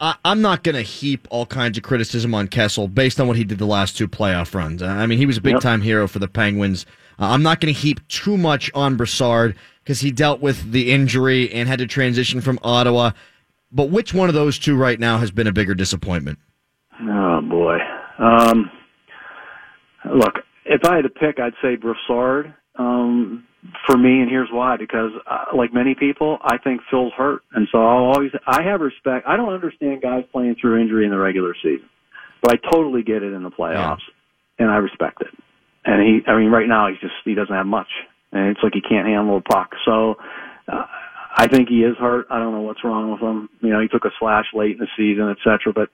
[0.00, 3.36] I, am not going to heap all kinds of criticism on Kessel based on what
[3.36, 4.82] he did the last two playoff runs.
[4.82, 6.86] I mean, he was a big time hero for the Penguins.
[7.18, 10.92] Uh, I'm not going to heap too much on Brassard because he dealt with the
[10.92, 13.10] injury and had to transition from Ottawa.
[13.72, 16.38] But which one of those two right now has been a bigger disappointment?
[17.00, 17.78] Oh boy.
[18.18, 18.70] Um,
[20.14, 22.54] look, if I had to pick, I'd say Brassard.
[22.76, 23.47] Um,
[23.86, 27.68] for me, and here's why: because, uh, like many people, I think Phil's hurt, and
[27.72, 29.26] so I'll always I have respect.
[29.26, 31.88] I don't understand guys playing through injury in the regular season,
[32.42, 33.98] but I totally get it in the playoffs,
[34.58, 34.64] yeah.
[34.64, 35.34] and I respect it.
[35.84, 37.88] And he, I mean, right now he's just he doesn't have much,
[38.32, 39.70] and it's like he can't handle a puck.
[39.84, 40.16] So.
[40.66, 40.84] Uh,
[41.30, 42.26] I think he is hurt.
[42.30, 43.48] I don't know what's wrong with him.
[43.60, 45.72] You know, he took a slash late in the season, et cetera.
[45.72, 45.90] But,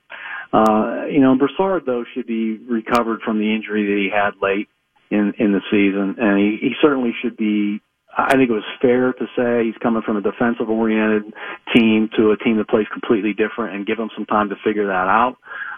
[0.57, 4.69] uh, you know, Brassard, though, should be recovered from the injury that he had late
[5.15, 7.81] in in the season, and he, he certainly should be.
[8.17, 11.35] I think it was fair to say he's coming from a defensive oriented
[11.75, 14.87] team to a team that plays completely different and give him some time to figure
[14.87, 15.35] that out.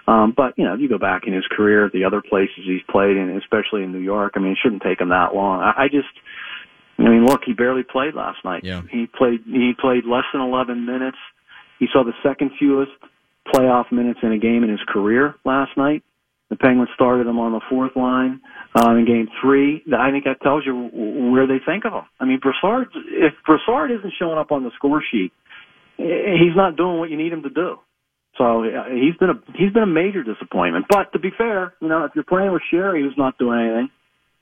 [0.07, 2.83] Um, but you know, if you go back in his career, the other places he's
[2.91, 5.61] played in, especially in New York, I mean, it shouldn't take him that long.
[5.61, 6.13] I, I just,
[6.99, 8.65] I mean, look, he barely played last night.
[8.65, 8.83] Yeah.
[8.91, 11.19] He played, he played less than 11 minutes.
[11.79, 12.93] He saw the second fewest
[13.53, 16.03] playoff minutes in a game in his career last night.
[16.49, 18.41] The Penguins started him on the fourth line
[18.75, 19.83] um, in Game Three.
[19.93, 20.75] I think that tells you
[21.33, 22.07] where they think of him.
[22.21, 22.89] I mean, Brassard.
[22.95, 25.33] If Brassard isn't showing up on the score sheet,
[25.97, 27.77] he's not doing what you need him to do.
[28.39, 30.87] So he's been a he's been a major disappointment.
[30.89, 33.91] But to be fair, you know, if you're playing with Sheary, who's not doing anything,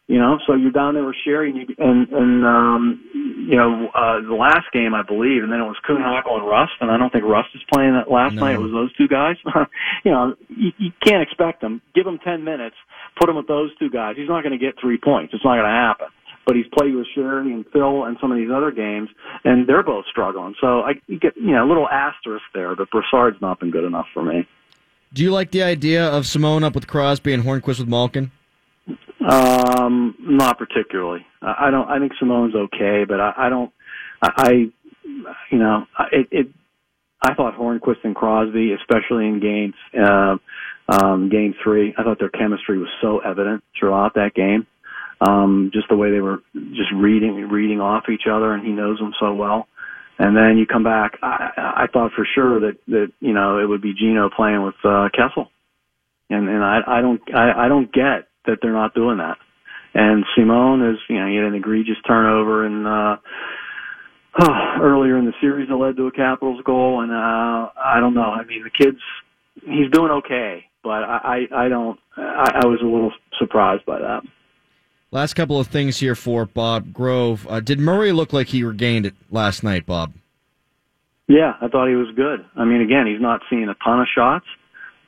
[0.06, 3.00] you know, so you're down there with Sheary and, you, and, and um,
[3.48, 6.72] you know, uh, the last game, I believe, and then it was Kuhnhackl and Rust,
[6.80, 8.42] and I don't think Rust is playing that last no.
[8.42, 8.56] night.
[8.56, 9.36] It was those two guys.
[10.04, 11.80] you know, you, you can't expect him.
[11.94, 12.76] Give him 10 minutes,
[13.18, 14.16] put him with those two guys.
[14.16, 15.32] He's not going to get three points.
[15.32, 16.08] It's not going to happen.
[16.46, 19.08] But he's played with Sheary and Phil and some of these other games,
[19.44, 20.54] and they're both struggling.
[20.60, 23.84] So I you get, you know, a little asterisk there, but Brassard's not been good
[23.84, 24.46] enough for me.
[25.14, 28.30] Do you like the idea of Simon up with Crosby and Hornqvist with Malkin?
[29.28, 31.24] Um, not particularly.
[31.40, 31.88] I don't.
[31.88, 33.72] I think Simon's okay, but I, I don't.
[34.20, 34.50] I, I,
[35.50, 36.46] you know, it, it.
[37.22, 40.36] I thought Hornqvist and Crosby, especially in games, uh,
[40.88, 44.66] um, game three, I thought their chemistry was so evident throughout that game.
[45.22, 48.98] Um, just the way they were just reading, reading off each other, and he knows
[48.98, 49.68] them so well.
[50.18, 51.18] And then you come back.
[51.22, 54.74] I, I thought for sure that that you know it would be Geno playing with
[54.84, 55.50] uh, Kessel,
[56.28, 59.36] and and I, I don't I, I don't get that they're not doing that.
[59.94, 63.16] And Simon is, you know, he had an egregious turnover in uh,
[64.40, 68.14] oh, earlier in the series that led to a Capitals goal, and uh, I don't
[68.14, 68.22] know.
[68.22, 69.00] I mean, the kid's
[69.62, 71.98] he's doing okay, but I I, I don't.
[72.16, 74.22] I, I was a little surprised by that.
[75.12, 77.46] Last couple of things here for Bob Grove.
[77.48, 80.12] Uh, did Murray look like he regained it last night, Bob?
[81.28, 82.44] Yeah, I thought he was good.
[82.56, 84.44] I mean, again, he's not seeing a ton of shots.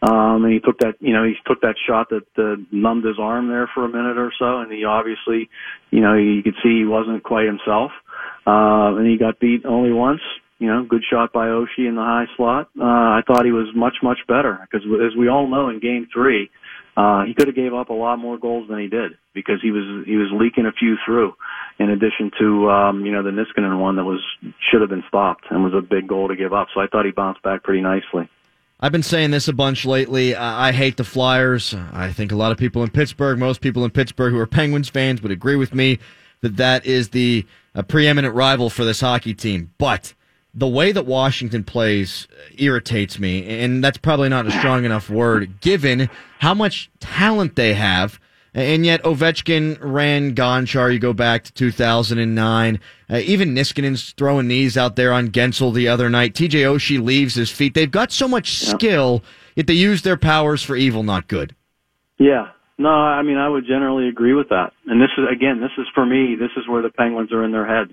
[0.03, 3.19] Um, and he took that, you know, he took that shot that uh, numbed his
[3.19, 5.49] arm there for a minute or so, and he obviously,
[5.91, 7.93] you know, you could see he wasn't quite himself.
[8.47, 10.21] Uh, and he got beat only once.
[10.59, 12.71] You know, good shot by Oshie in the high slot.
[12.79, 16.09] Uh, I thought he was much, much better because, as we all know, in Game
[16.11, 16.51] Three,
[16.97, 19.71] uh, he could have gave up a lot more goals than he did because he
[19.71, 21.35] was he was leaking a few through.
[21.79, 24.25] In addition to, um, you know, the Niskanen one that was
[24.71, 26.69] should have been stopped and was a big goal to give up.
[26.73, 28.31] So I thought he bounced back pretty nicely.
[28.79, 30.37] I've been saying this a bunch lately.
[30.37, 31.75] I hate the Flyers.
[31.93, 34.91] I think a lot of people in Pittsburgh, most people in Pittsburgh who are Penguins
[34.91, 35.99] fans, would agree with me
[36.43, 39.73] that that is the uh, preeminent rival for this hockey team.
[39.79, 40.13] But
[40.53, 45.61] the way that Washington plays irritates me, and that's probably not a strong enough word,
[45.63, 46.11] given
[46.41, 48.21] how much talent they have
[48.57, 50.91] and yet Ovechkin ran Gonchar.
[50.91, 52.81] You go back to 2009.
[53.09, 56.35] Uh, even Niskanen's throwing these out there on Guentzel the other night.
[56.35, 57.75] TJ Oshie leaves his feet.
[57.75, 59.23] They've got so much skill,
[59.57, 61.55] yet they use their powers for evil, not good.
[62.19, 62.49] Yeah.
[62.79, 64.73] No, I mean, I would generally agree with that.
[64.87, 67.53] And this is, again, this is for me, this is where the Penguins are in
[67.53, 67.93] their heads.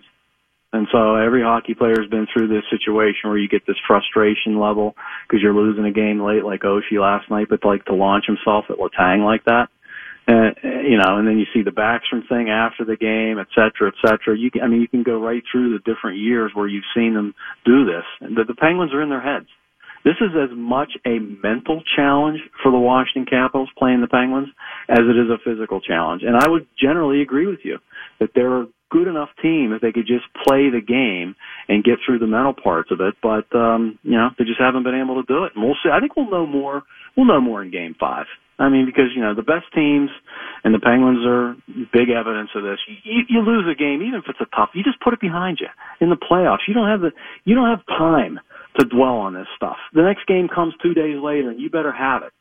[0.72, 4.60] And so every hockey player has been through this situation where you get this frustration
[4.60, 4.96] level
[5.28, 8.66] because you're losing a game late like Oshie last night, but like to launch himself
[8.70, 9.68] at Letang like that
[10.28, 13.92] uh, you know, and then you see the Backstrom thing after the game, et cetera,
[13.92, 14.38] et cetera.
[14.38, 17.14] You can, I mean, you can go right through the different years where you've seen
[17.14, 17.34] them
[17.66, 18.06] do this.
[18.22, 19.48] The, the Penguins are in their heads.
[20.06, 24.50] This is as much a mental challenge for the Washington Capitals playing the Penguins
[24.90, 26.24] as it is a physical challenge.
[26.24, 27.80] And I would generally agree with you
[28.20, 31.36] that they're a good enough team if they could just play the game
[31.70, 33.16] and get through the mental parts of it.
[33.24, 35.54] But, um, you know, they just haven't been able to do it.
[35.56, 35.90] And we'll see.
[35.90, 36.84] I think we'll know more.
[37.16, 38.26] We'll know more in game five.
[38.60, 40.10] I mean, because you know the best teams,
[40.64, 41.56] and the Penguins are
[41.92, 42.80] big evidence of this.
[43.04, 45.60] You, you lose a game, even if it's a tough, you just put it behind
[45.60, 45.68] you
[46.00, 46.68] in the playoffs.
[46.68, 47.12] You don't have the,
[47.46, 48.40] you don't have time
[48.80, 49.78] to dwell on this stuff.
[49.94, 52.32] The next game comes two days later, and you better have it,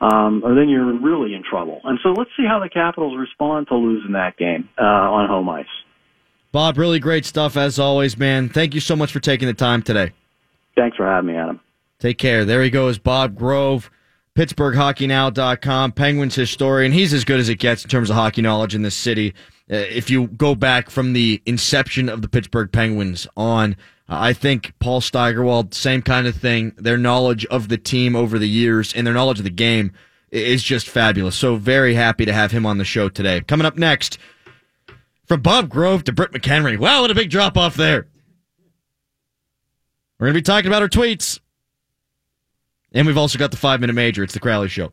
[0.00, 1.80] um, or then you're really in trouble.
[1.84, 5.48] And so let's see how the Capitals respond to losing that game uh, on home
[5.48, 5.66] ice.
[6.52, 8.50] Bob, really great stuff as always, man.
[8.50, 10.12] Thank you so much for taking the time today.
[10.76, 11.60] Thanks for having me, Adam.
[11.98, 12.44] Take care.
[12.44, 13.90] There he goes, Bob Grove,
[14.36, 16.92] PittsburghHockeyNow.com, Penguins historian.
[16.92, 19.34] He's as good as it gets in terms of hockey knowledge in this city.
[19.70, 23.72] Uh, if you go back from the inception of the Pittsburgh Penguins on,
[24.08, 26.72] uh, I think Paul Steigerwald, same kind of thing.
[26.76, 29.92] Their knowledge of the team over the years and their knowledge of the game
[30.30, 31.36] is just fabulous.
[31.36, 33.42] So very happy to have him on the show today.
[33.42, 34.18] Coming up next,
[35.26, 36.78] from Bob Grove to Britt McHenry.
[36.78, 38.06] Wow, what a big drop off there.
[40.18, 41.40] We're going to be talking about our tweets.
[42.94, 44.22] And we've also got the five minute major.
[44.22, 44.92] It's the Crowley Show.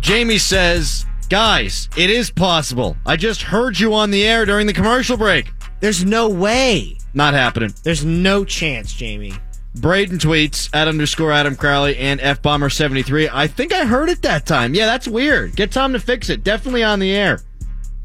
[0.00, 2.96] Jamie says, Guys, it is possible.
[3.06, 5.50] I just heard you on the air during the commercial break.
[5.80, 6.98] There's no way.
[7.14, 7.72] Not happening.
[7.82, 9.32] There's no chance, Jamie.
[9.74, 13.28] Braden tweets at underscore Adam Crowley and F Bomber seventy three.
[13.28, 14.74] I think I heard it that time.
[14.74, 15.56] Yeah, that's weird.
[15.56, 16.44] Get Tom to fix it.
[16.44, 17.40] Definitely on the air.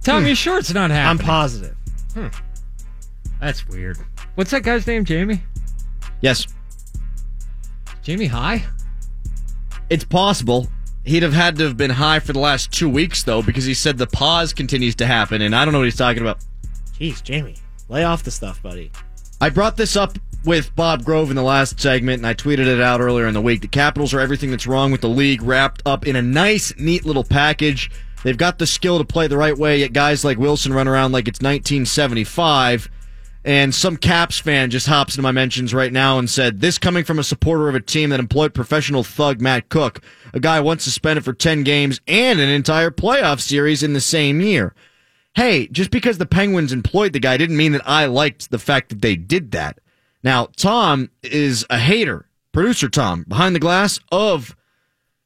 [0.03, 0.29] Tom, hmm.
[0.29, 1.09] you sure it's not happening?
[1.09, 1.27] I'm happening?
[1.27, 1.75] positive.
[2.13, 2.27] Hmm.
[3.39, 3.97] That's weird.
[4.35, 5.43] What's that guy's name, Jamie?
[6.21, 6.47] Yes,
[8.01, 8.65] Jamie High?
[9.89, 10.67] it's possible.
[11.03, 13.73] He'd have had to have been high for the last two weeks though, because he
[13.73, 16.39] said the pause continues to happen, and I don't know what he's talking about.
[16.99, 17.55] Jeez, Jamie,
[17.87, 18.91] lay off the stuff, buddy.
[19.41, 22.81] I brought this up with Bob Grove in the last segment, and I tweeted it
[22.81, 23.61] out earlier in the week.
[23.61, 27.05] The Capitals are everything that's wrong with the league wrapped up in a nice, neat
[27.05, 27.91] little package.
[28.23, 31.11] They've got the skill to play the right way, yet guys like Wilson run around
[31.11, 32.89] like it's 1975.
[33.45, 37.05] And some Caps fan just hops into my mentions right now and said, This coming
[37.05, 40.01] from a supporter of a team that employed professional thug Matt Cooke,
[40.33, 44.41] a guy once suspended for 10 games and an entire playoff series in the same
[44.41, 44.75] year.
[45.35, 48.89] Hey, just because the Penguins employed the guy didn't mean that I liked the fact
[48.89, 49.79] that they did that.
[50.23, 54.55] Now, Tom is a hater, producer Tom, behind the glass of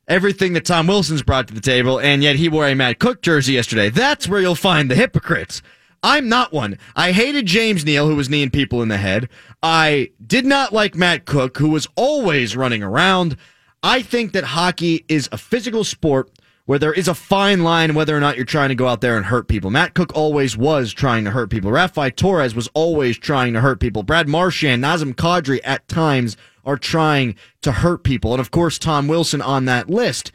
[0.08, 3.22] everything that Tom Wilson's brought to the table, and yet he wore a Matt Cooke
[3.22, 3.90] jersey yesterday.
[3.90, 5.62] That's where you'll find the hypocrites.
[6.04, 6.78] I'm not one.
[6.96, 9.30] I hated James Neal, who was kneeing people in the head.
[9.64, 13.38] I did not like Matt Cooke, who was always running around.
[13.82, 16.30] I think that hockey is a physical sport
[16.66, 19.18] where there is a fine line whether or not you're trying to go out there
[19.18, 19.70] and hurt people.
[19.70, 21.72] Matt Cooke always was trying to hurt people.
[21.72, 24.04] Rafael Torres was always trying to hurt people.
[24.04, 28.34] Brad Marchand, Nazem Kadri at times are trying to hurt people.
[28.34, 30.32] And of course, Tom Wilson on that list.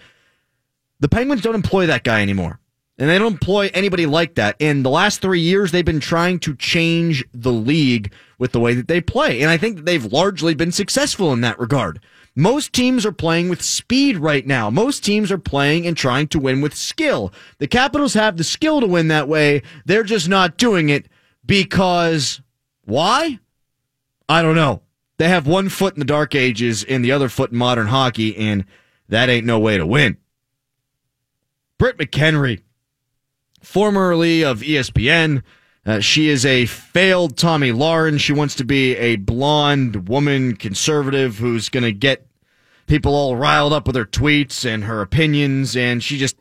[1.00, 2.60] The Penguins don't employ that guy anymore.
[2.98, 4.56] And they don't employ anybody like that.
[4.58, 8.74] In the last three years, they've been trying to change the league with the way
[8.74, 9.40] that they play.
[9.40, 12.00] And I think they've largely been successful in that regard.
[12.34, 14.68] Most teams are playing with speed right now.
[14.70, 17.32] Most teams are playing and trying to win with skill.
[17.58, 19.62] The Capitals have the skill to win that way.
[19.86, 21.06] They're just not doing it
[21.44, 22.40] because
[22.84, 23.38] why?
[24.28, 24.82] I don't know.
[25.18, 28.36] They have one foot in the dark ages and the other foot in modern hockey,
[28.36, 28.64] and
[29.08, 30.16] that ain't no way to win.
[31.76, 32.62] Britt McHenry,
[33.60, 35.42] formerly of ESPN.
[35.86, 38.20] Uh, she is a failed Tomi Lahren.
[38.20, 42.26] She wants to be a blonde woman conservative who's going to get
[42.86, 46.36] people all riled up with her tweets and her opinions, and she just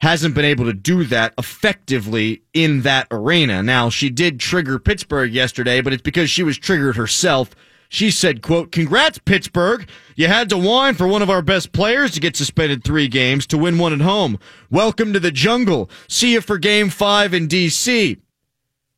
[0.00, 3.62] hasn't been able to do that effectively in that arena.
[3.62, 7.50] Now, she did trigger Pittsburgh yesterday, but it's because she was triggered herself.
[7.92, 9.88] She said, quote, Congrats, Pittsburgh.
[10.14, 13.48] You had to whine for one of our best players to get suspended three games
[13.48, 14.38] to win one at home.
[14.70, 15.90] Welcome to the jungle.
[16.06, 18.16] See you for game five in D.C.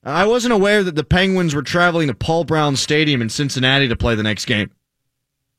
[0.04, 3.96] I wasn't aware that the Penguins were traveling to Paul Brown Stadium in Cincinnati to
[3.96, 4.70] play the next game.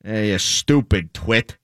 [0.03, 1.57] Hey, you stupid twit.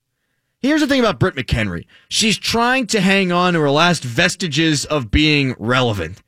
[0.58, 1.86] Here's the thing about Britt McHenry.
[2.10, 6.24] She's trying to hang on to her last vestiges of being relevant.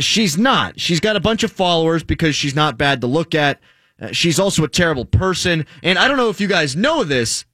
[0.00, 0.80] She's not.
[0.80, 3.60] She's got a bunch of followers because she's not bad to look at.
[4.02, 5.64] Uh, she's also a terrible person.
[5.82, 7.44] And I don't know if you guys know this.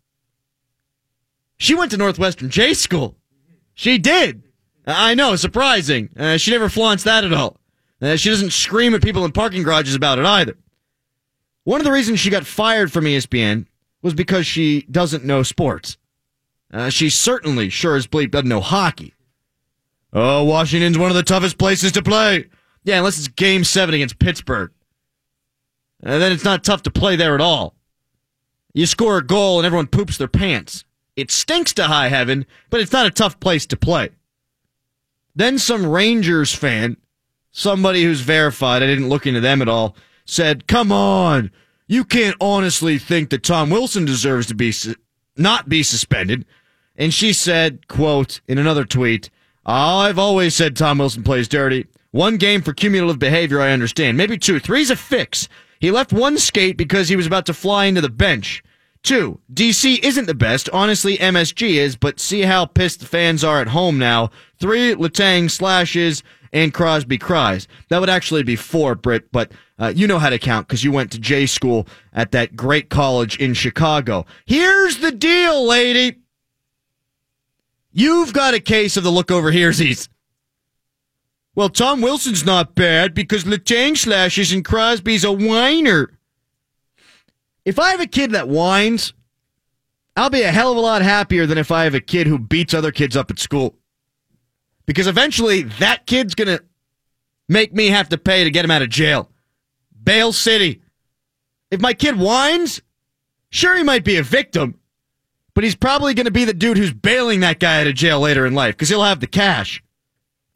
[1.58, 3.16] She went to Northwestern J School.
[3.74, 4.42] She did.
[4.86, 6.08] I know, surprising.
[6.16, 7.60] Uh, she never flaunts that at all.
[8.00, 10.56] Uh, she doesn't scream at people in parking garages about it either.
[11.64, 13.66] One of the reasons she got fired from ESPN
[14.00, 15.98] was because she doesn't know sports.
[16.72, 19.14] Uh, she certainly, sure as bleep, doesn't know hockey.
[20.12, 22.46] Oh, Washington's one of the toughest places to play.
[22.84, 24.70] Yeah, unless it's game seven against Pittsburgh.
[26.04, 27.74] Uh, then it's not tough to play there at all.
[28.72, 30.84] You score a goal and everyone poops their pants.
[31.16, 34.10] It stinks to high heaven, but it's not a tough place to play.
[35.34, 36.96] Then some Rangers fan,
[37.50, 41.50] somebody who's verified, I didn't look into them at all, said, Come on,
[41.88, 44.94] you can't honestly think that Tom Wilson deserves to be su-
[45.36, 46.44] not be suspended.
[46.96, 49.30] And she said, quote, in another tweet,
[49.64, 51.86] I've always said Tom Wilson plays dirty.
[52.10, 54.16] One game for cumulative behavior, I understand.
[54.16, 54.58] Maybe two.
[54.58, 55.48] Three's a fix.
[55.80, 58.62] He left one skate because he was about to fly into the bench.
[59.02, 60.68] Two, DC isn't the best.
[60.70, 64.30] Honestly, MSG is, but see how pissed the fans are at home now.
[64.58, 66.22] Three, Letang slashes
[66.52, 67.68] and Crosby cries.
[67.88, 70.90] That would actually be four, Britt, but uh, you know how to count because you
[70.90, 74.26] went to J school at that great college in Chicago.
[74.46, 76.18] Here's the deal, lady.
[77.92, 80.08] You've got a case of the look over heresies.
[81.58, 86.16] Well, Tom Wilson's not bad because Letang slashes and Crosby's a whiner.
[87.64, 89.12] If I have a kid that whines,
[90.16, 92.38] I'll be a hell of a lot happier than if I have a kid who
[92.38, 93.74] beats other kids up at school.
[94.86, 96.62] Because eventually that kid's going to
[97.48, 99.28] make me have to pay to get him out of jail.
[100.00, 100.80] Bail City.
[101.72, 102.82] If my kid whines,
[103.50, 104.78] sure, he might be a victim,
[105.54, 108.20] but he's probably going to be the dude who's bailing that guy out of jail
[108.20, 109.82] later in life because he'll have the cash.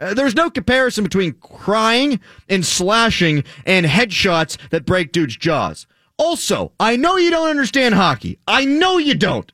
[0.02, 5.86] Uh, there's no comparison between crying and slashing and headshots that break dudes' jaws.
[6.16, 8.38] Also, I know you don't understand hockey.
[8.46, 9.50] I know you don't.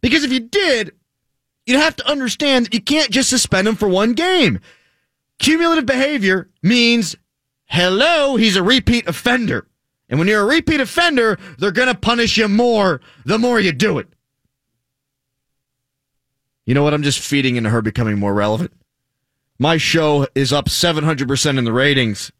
[0.00, 0.92] Because if you did,
[1.66, 4.60] you'd have to understand that you can't just suspend him for one game.
[5.40, 7.16] Cumulative behavior means,
[7.66, 9.66] hello, he's a repeat offender.
[10.08, 13.72] And when you're a repeat offender, they're going to punish you more the more you
[13.72, 14.08] do it.
[16.64, 16.94] You know what?
[16.94, 18.72] I'm just feeding into her becoming more relevant.
[19.60, 22.32] My show is up 700% in the ratings.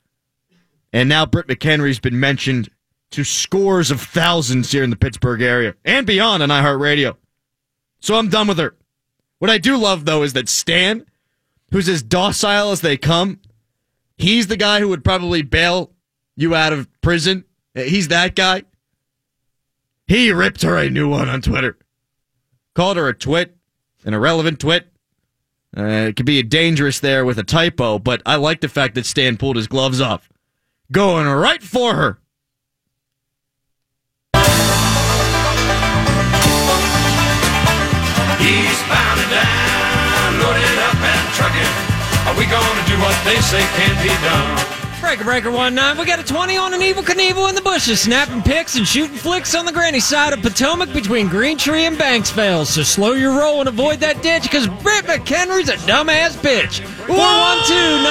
[0.91, 2.71] And now Britt McHenry's been mentioned
[3.11, 7.17] to scores of thousands here in the Pittsburgh area and beyond on iHeartRadio.
[8.01, 8.75] So I'm done with her.
[9.39, 11.05] What I do love, though, is that Stan,
[11.71, 13.41] who's as docile as they come,
[14.17, 15.93] he's the guy who would probably bail
[16.37, 17.45] you out of prison.
[17.75, 18.63] He's that guy.
[20.07, 21.77] He ripped her a new one on Twitter.
[22.75, 23.59] Called her a twit,
[24.07, 24.90] an irrelevant twit.
[25.77, 29.07] Uh, it could be dangerous there with a typo, but I like the fact that
[29.07, 30.29] Stan pulled his gloves off.
[30.91, 32.19] Going right for her.
[38.93, 41.73] And down, loaded up and trucking.
[42.27, 44.80] Are we gonna do what they say can't be done?
[45.01, 45.99] Breaker Breaker 1 9.
[45.99, 49.17] We got a 20 on an Evel Knievel in the bushes, snapping picks and shooting
[49.17, 52.67] flicks on the granny side of Potomac between Green Tree and Banksville.
[52.67, 56.81] So slow your roll and avoid that ditch because Britt McHenry's a dumbass bitch.
[57.07, 58.03] 412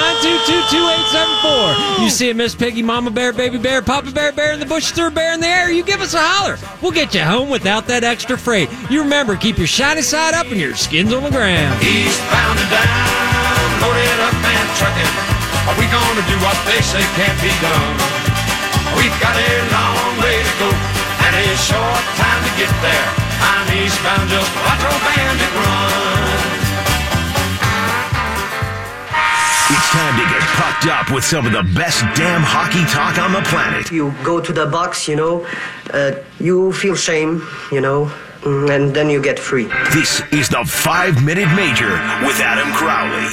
[1.96, 4.66] 922 You see a Miss Piggy, Mama Bear, Baby Bear, Papa Bear, Bear in the
[4.66, 6.58] bushes, or bear in the air, you give us a holler.
[6.82, 8.68] We'll get you home without that extra freight.
[8.90, 11.82] You remember, keep your shiny side up and your skin's on the ground.
[11.82, 15.39] Eastbound and down, loaded up and trucking.
[15.68, 17.96] Are we gonna do what they say can't be done?
[18.96, 23.08] We've got a long way to go and a short time to get there.
[23.40, 26.60] I'm eastbound, just watch old bandit run.
[29.72, 33.32] It's time to get pucked up with some of the best damn hockey talk on
[33.32, 33.90] the planet.
[33.92, 35.46] You go to the box, you know,
[35.92, 39.68] uh, you feel shame, you know, mm, and then you get free.
[39.92, 41.92] This is the Five Minute Major
[42.26, 43.28] with Adam Crowley.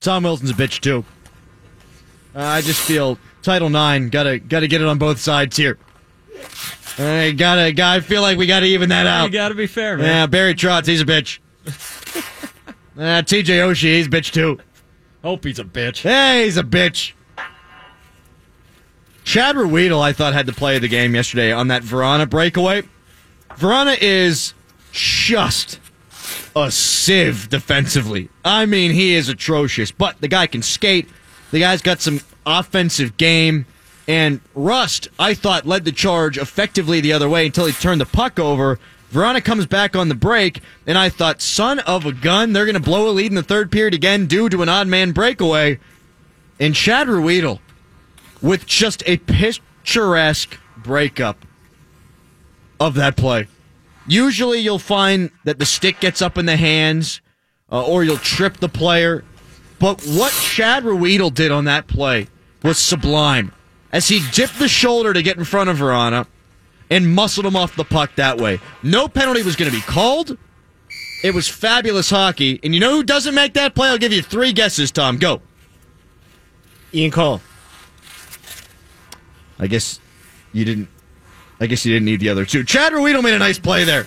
[0.00, 1.04] Tom Wilson's a bitch too.
[2.34, 5.78] Uh, I just feel Title Nine gotta gotta get it on both sides here.
[6.98, 9.24] I gotta, gotta feel like we gotta even that out.
[9.24, 10.06] You gotta be fair, man.
[10.06, 11.38] Yeah, Barry Trotz, he's a bitch.
[12.96, 14.58] uh, TJ Oshie, he's a bitch too.
[15.22, 16.02] Hope he's a bitch.
[16.02, 17.12] Hey, he's a bitch.
[19.24, 22.82] Chad Ruhwedel, I thought, had to play the game yesterday on that Vrana breakaway.
[23.50, 24.52] Vrana is
[24.90, 25.78] just
[26.56, 28.28] a sieve defensively.
[28.44, 31.08] I mean, he is atrocious, but the guy can skate.
[31.52, 33.66] The guy's got some offensive game.
[34.08, 38.06] And Rust, I thought, led the charge effectively the other way until he turned the
[38.06, 38.80] puck over.
[39.12, 42.74] Vrana comes back on the break, and I thought, son of a gun, they're going
[42.74, 45.78] to blow a lead in the third period again due to an odd man breakaway.
[46.58, 47.60] And Chad Ruhwedel,
[48.40, 51.44] with just a picturesque breakup
[52.80, 53.46] of that play.
[54.06, 57.20] Usually you'll find that the stick gets up in the hands,
[57.70, 59.24] uh, or you'll trip the player.
[59.82, 62.28] But what Chad Ruhwedel did on that play
[62.62, 63.50] was sublime.
[63.90, 66.28] As he dipped the shoulder to get in front of Vrana
[66.88, 68.60] and muscled him off the puck that way.
[68.84, 70.38] No penalty was going to be called.
[71.24, 72.60] It was fabulous hockey.
[72.62, 73.88] And you know who doesn't make that play?
[73.88, 75.18] I'll give you three guesses, Tom.
[75.18, 75.42] Go.
[76.94, 77.40] Ian Cole.
[79.58, 79.98] I guess
[80.52, 80.90] you didn't.
[81.58, 82.62] I guess you didn't need the other two.
[82.62, 84.06] Chad Ruhwedel made a nice play there.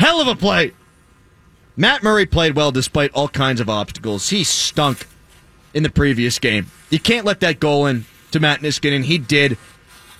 [0.00, 0.72] Hell of a play.
[1.76, 4.30] Matt Murray played well despite all kinds of obstacles.
[4.30, 5.06] He stunk
[5.74, 6.70] in the previous game.
[6.88, 9.04] You can't let that goal in to Matt Niskanen.
[9.04, 9.58] He did.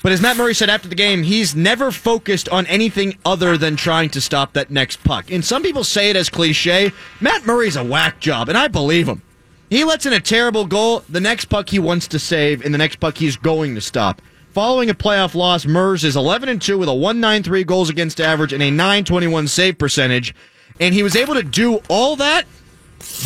[0.03, 3.75] But as Matt Murray said after the game, he's never focused on anything other than
[3.75, 5.31] trying to stop that next puck.
[5.33, 6.93] And some people say it as cliche.
[7.21, 9.23] Matt Murray's a whack job, and I believe him.
[9.71, 11.03] He lets in a terrible goal.
[11.09, 14.23] The next puck he wants to save, and the next puck he's going to stop.
[14.53, 18.53] Following a playoff loss, Mers is 11 and 2 with a 193 goals against average
[18.53, 20.35] and a 921 save percentage.
[20.81, 22.47] And he was able to do all that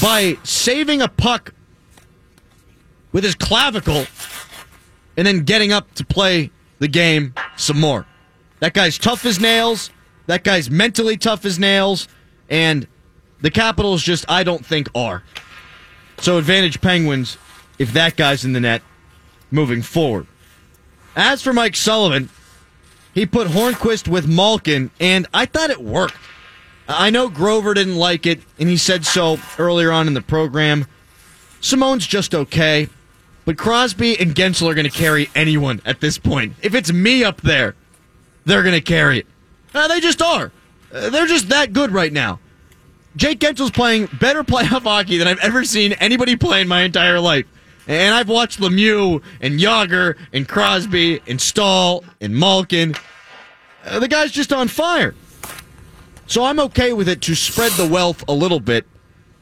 [0.02, 1.52] by saving a puck
[3.12, 4.06] with his clavicle
[5.16, 8.06] and then getting up to play the game some more.
[8.60, 9.90] That guy's tough as nails.
[10.26, 12.08] That guy's mentally tough as nails.
[12.48, 12.86] And
[13.40, 15.22] the Capitals just, I don't think, are.
[16.18, 17.38] So, advantage Penguins
[17.78, 18.82] if that guy's in the net
[19.50, 20.26] moving forward.
[21.16, 22.28] As for Mike Sullivan,
[23.14, 26.16] he put Hornqvist with Malkin, and I thought it worked.
[26.92, 30.86] I know Grover didn't like it, and he said so earlier on in the program.
[31.60, 32.88] Simon's just okay,
[33.44, 36.54] but Crosby and Guentzel are going to carry anyone at this point.
[36.62, 37.76] If it's me up there,
[38.44, 39.26] they're going to carry it.
[39.72, 40.50] Uh, they just are.
[40.92, 42.40] Uh, they're just that good right now.
[43.14, 47.20] Jake Guentzel's playing better playoff hockey than I've ever seen anybody play in my entire
[47.20, 47.46] life.
[47.86, 52.94] And I've watched Lemieux and Jagr and Crosby and Staal and Malkin.
[53.84, 55.14] Uh, the guy's just on fire.
[56.30, 58.86] So I'm okay with it to spread the wealth a little bit.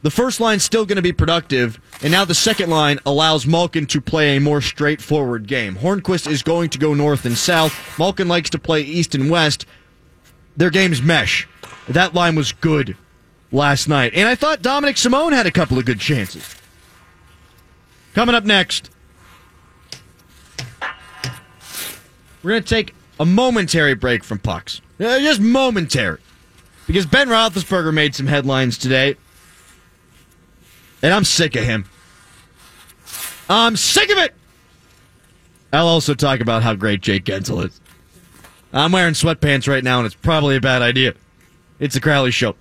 [0.01, 3.85] The first line's still going to be productive, and now the second line allows Malkin
[3.87, 5.75] to play a more straightforward game.
[5.75, 7.99] Hornqvist is going to go north and south.
[7.99, 9.67] Malkin likes to play east and west.
[10.57, 11.47] Their games mesh.
[11.89, 12.97] That line was good
[13.51, 14.13] last night.
[14.15, 16.55] And I thought Dominik Simon had a couple of good chances.
[18.15, 18.89] Coming up next,
[22.41, 24.81] we're going to take a momentary break from pucks.
[24.99, 26.17] Uh, just momentary.
[26.89, 29.15] Because Ben Roethlisberger made some headlines today.
[31.03, 31.85] And I'm sick of him.
[33.47, 34.33] I'm sick of it!
[35.71, 37.79] I'll also talk about how great Jake Guentzel is.
[38.73, 41.13] I'm wearing sweatpants right now, and it's probably a bad idea.
[41.79, 42.55] It's a Crowley Show.